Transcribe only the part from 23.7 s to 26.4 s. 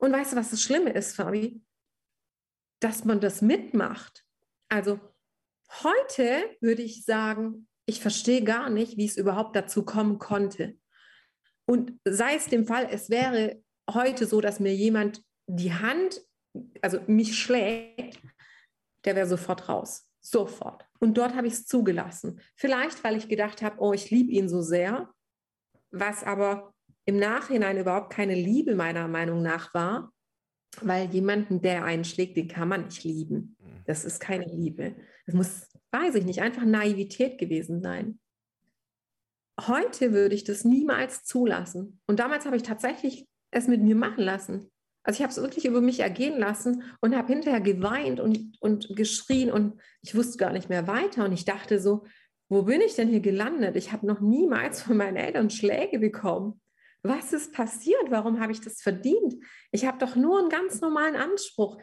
oh, ich liebe ihn so sehr, was